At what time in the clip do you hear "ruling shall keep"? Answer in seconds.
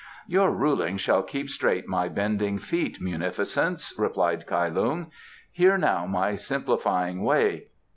0.49-1.47